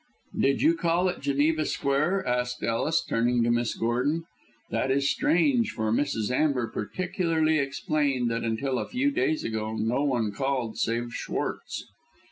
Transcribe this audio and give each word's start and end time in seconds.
"Did 0.35 0.63
you 0.63 0.73
call 0.77 1.09
at 1.09 1.21
Geneva 1.21 1.63
Square?" 1.63 2.25
asked 2.25 2.63
Ellis, 2.63 3.05
turning 3.07 3.43
to 3.43 3.51
Miss 3.51 3.75
Gordon. 3.75 4.23
"That 4.71 4.89
is 4.89 5.07
strange, 5.07 5.69
for 5.69 5.91
Mrs. 5.91 6.31
Amber 6.31 6.65
particularly 6.71 7.59
explained 7.59 8.31
that 8.31 8.43
until 8.43 8.79
a 8.79 8.87
few 8.89 9.11
days 9.11 9.43
ago 9.43 9.75
no 9.75 10.03
one 10.03 10.31
called 10.31 10.79
save 10.79 11.13
Schwartz." 11.13 11.85